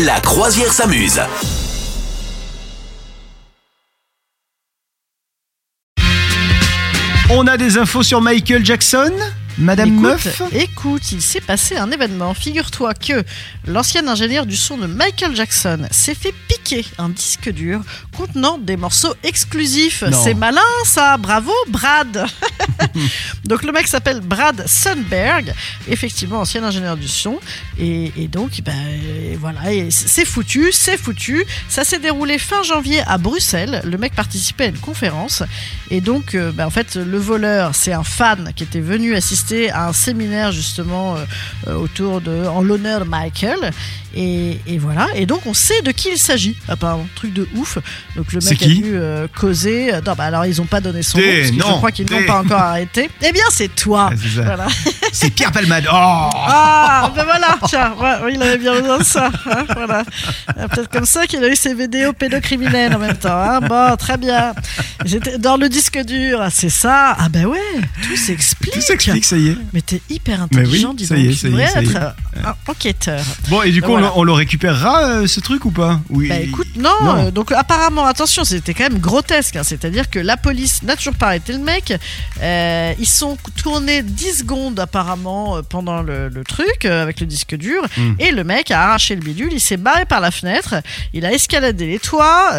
[0.00, 1.20] La croisière s'amuse.
[7.28, 9.12] On a des infos sur Michael Jackson
[9.58, 12.32] Madame écoute, Meuf Écoute, il s'est passé un événement.
[12.32, 13.22] Figure-toi que
[13.66, 16.61] l'ancien ingénieur du son de Michael Jackson s'est fait piquer
[16.98, 17.80] un disque dur
[18.16, 20.04] contenant des morceaux exclusifs.
[20.22, 22.26] C'est malin ça, bravo Brad.
[23.44, 25.52] donc le mec s'appelle Brad Sundberg,
[25.88, 27.38] effectivement ancien ingénieur du son.
[27.78, 28.72] Et, et donc, ben,
[29.38, 29.60] voilà,
[29.90, 31.44] c'est foutu, c'est foutu.
[31.68, 33.82] Ça s'est déroulé fin janvier à Bruxelles.
[33.84, 35.42] Le mec participait à une conférence.
[35.90, 39.70] Et donc, euh, ben, en fait, le voleur, c'est un fan qui était venu assister
[39.70, 41.24] à un séminaire justement euh,
[41.68, 43.70] euh, autour de, en l'honneur de Michael.
[44.14, 45.08] Et, et voilà.
[45.14, 46.56] Et donc, on sait de qui il s'agit.
[46.68, 47.78] Apparemment, truc de ouf.
[48.16, 49.92] Donc, le mec a dû euh, causer.
[50.06, 52.24] Non, bah alors, ils ont pas donné son nom parce que je crois qu'ils n'ont
[52.26, 53.10] pas encore arrêté.
[53.24, 54.10] Eh bien, c'est toi.
[54.12, 54.42] Ah, c'est.
[54.42, 54.66] Voilà.
[55.36, 55.84] Pierre Palmade.
[55.92, 59.30] Oh Ah, ben voilà, tiens, ouais, il avait bien besoin de ça.
[59.50, 60.04] hein, voilà.
[60.58, 63.30] Euh, Peut-être comme ça qu'il a eu ses vidéos pédocriminelles en même temps.
[63.40, 63.60] Hein.
[63.60, 64.54] Bon, très bien.
[65.04, 67.16] J'étais dans le disque dur, ah, c'est ça.
[67.18, 67.58] Ah ben ouais,
[68.02, 68.72] tout s'explique.
[68.74, 69.56] Tout s'explique, ça y est.
[69.72, 71.24] Mais t'es hyper Mais oui, intelligent, dis ça donc.
[71.24, 72.31] y est, ça y est, ça y est.
[72.44, 73.20] un enquêteur.
[73.48, 74.06] Bon, et du coup, on Voilà.
[74.08, 76.28] le- on, le récupérera, euh, ce truc, ou pas Oui.
[76.28, 77.16] Bah écoute, non, Non.
[77.26, 81.14] euh, donc apparemment, attention, c'était quand même grotesque, hein, c'est-à-dire que la police n'a toujours
[81.14, 81.92] pas arrêté le mec,
[82.40, 87.82] Euh, ils sont tournés 10 secondes apparemment pendant le, le truc avec le disque dur,
[87.96, 88.14] Mm.
[88.18, 90.74] et le mec a arraché le bidule, il s'est barré par la fenêtre,
[91.12, 92.50] il a escaladé les toits,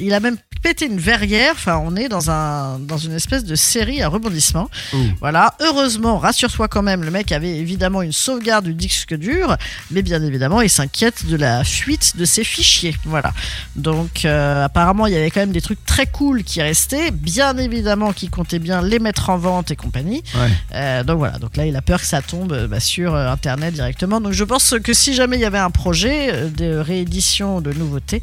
[0.00, 3.54] il a même pété une verrière, enfin on est dans, un, dans une espèce de
[3.54, 4.68] série à rebondissement.
[4.92, 4.96] Oh.
[5.20, 9.56] Voilà, heureusement, rassure-toi quand même, le mec avait évidemment une sauvegarde du disque dur,
[9.90, 12.96] mais bien évidemment, il s'inquiète de la fuite de ses fichiers.
[13.04, 13.32] Voilà.
[13.76, 17.56] Donc, euh, apparemment, il y avait quand même des trucs très cool qui restaient, bien
[17.56, 20.22] évidemment, qui comptaient bien les mettre en vente et compagnie.
[20.34, 20.50] Ouais.
[20.74, 23.74] Euh, donc voilà, donc là, il a peur que ça tombe euh, bah, sur Internet
[23.74, 24.20] directement.
[24.20, 28.22] Donc je pense que si jamais il y avait un projet de réédition de nouveautés,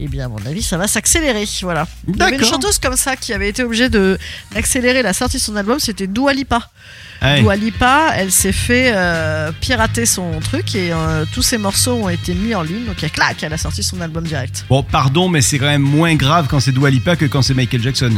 [0.00, 1.46] eh bien, à mon avis, ça va s'accélérer.
[1.62, 1.86] Voilà.
[2.06, 5.42] Il y avait une chanteuse comme ça qui avait été obligée d'accélérer la sortie de
[5.42, 6.70] son album, c'était Dua Lipa.
[7.22, 7.40] Ouais.
[7.40, 12.08] Dua Lipa, elle s'est fait euh, pirater son truc et euh, tous ses morceaux ont
[12.08, 12.84] été mis en ligne.
[12.86, 14.64] Donc, elle, clac, elle a sorti son album direct.
[14.68, 17.54] Bon, pardon, mais c'est quand même moins grave quand c'est Dua Lipa que quand c'est
[17.54, 18.12] Michael Jackson.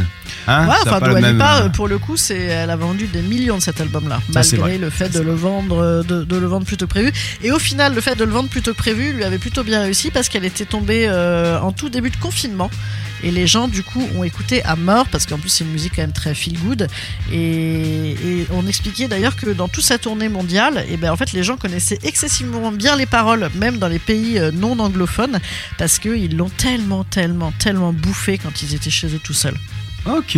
[0.47, 2.39] Hein ouais, a enfin, pas le Dua même, Lipa, euh, euh, pour le coup, c'est,
[2.39, 6.23] elle a vendu des millions de cet album-là, malgré le fait de le vendre, de,
[6.23, 7.11] de le vendre plutôt que prévu.
[7.43, 9.81] Et au final, le fait de le vendre plutôt que prévu lui avait plutôt bien
[9.81, 12.69] réussi parce qu'elle était tombée euh, en tout début de confinement.
[13.23, 15.93] Et les gens, du coup, ont écouté à mort parce qu'en plus, c'est une musique
[15.95, 16.87] quand même très feel good.
[17.31, 21.31] Et, et on expliquait d'ailleurs que dans toute sa tournée mondiale, et ben en fait,
[21.33, 25.39] les gens connaissaient excessivement bien les paroles, même dans les pays euh, non anglophones,
[25.77, 29.57] parce qu'ils l'ont tellement, tellement, tellement bouffé quand ils étaient chez eux tout seuls.
[30.05, 30.35] Ok.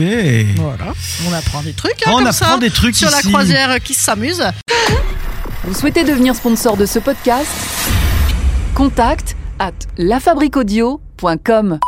[0.57, 0.93] Voilà,
[1.27, 3.93] on apprend des trucs hein, On comme apprend ça des trucs sur la croisière qui
[3.93, 4.43] s'amuse.
[5.63, 7.47] Vous souhaitez devenir sponsor de ce podcast?
[8.75, 11.79] Contact à lafabriquaudio.com.